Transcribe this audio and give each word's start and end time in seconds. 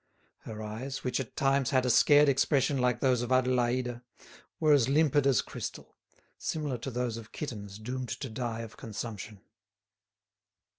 Her 0.45 0.63
eyes, 0.63 1.03
which 1.03 1.19
at 1.19 1.35
times 1.35 1.69
had 1.69 1.85
a 1.85 1.91
scared 1.91 2.27
expression 2.27 2.79
like 2.79 3.01
those 3.01 3.21
of 3.21 3.29
Adélaïde, 3.29 4.01
were 4.59 4.73
as 4.73 4.89
limpid 4.89 5.27
as 5.27 5.43
crystal, 5.43 5.95
similar 6.39 6.79
to 6.79 6.89
those 6.89 7.17
of 7.17 7.31
kittens 7.31 7.77
doomed 7.77 8.09
to 8.09 8.27
die 8.31 8.61
of 8.61 8.77
consumption. 8.77 9.41